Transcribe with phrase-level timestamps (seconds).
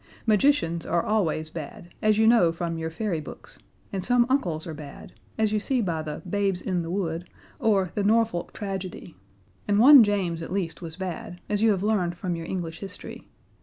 [0.25, 3.59] Magicians are always bad, as you know from your fairy books,
[3.93, 7.91] and some uncles are bad, as you see by the Babes in the Wood, or
[7.93, 9.15] the Norfolk Tragedy,
[9.67, 13.27] and one James at least was bad, as you have learned from your English history.